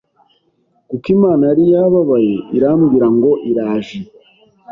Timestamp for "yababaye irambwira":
1.73-3.07